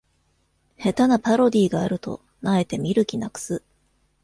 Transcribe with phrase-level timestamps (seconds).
[0.79, 3.61] 下手なパロディがあると萎えて見る気なくす